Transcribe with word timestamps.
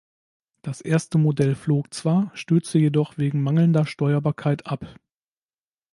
Das 0.63 0.81
erste 0.81 1.19
Modell 1.19 1.53
flog 1.53 1.93
zwar, 1.93 2.31
stürzte 2.35 2.79
jedoch 2.79 3.19
wegen 3.19 3.43
mangelnder 3.43 3.85
Steuerbarkeit 3.85 4.65
ab. 4.65 4.87